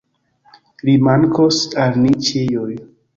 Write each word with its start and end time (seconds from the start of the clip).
Li 0.87 0.95
mankos 1.07 1.59
al 1.83 1.99
ni 2.07 2.15
ĉiuj. 2.29 2.73